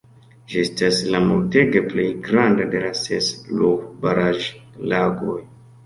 Ĝi 0.53 0.61
estas 0.61 1.01
la 1.15 1.21
multege 1.25 1.83
plej 1.93 2.07
granda 2.29 2.67
de 2.73 2.83
la 2.87 2.91
ses 3.05 3.31
Ruhr-baraĵlagoj. 3.61 5.43